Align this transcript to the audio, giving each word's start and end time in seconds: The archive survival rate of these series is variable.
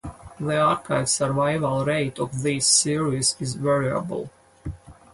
The 0.39 0.57
archive 0.59 1.07
survival 1.09 1.85
rate 1.85 2.17
of 2.17 2.41
these 2.41 2.65
series 2.65 3.35
is 3.39 3.53
variable. 3.53 4.31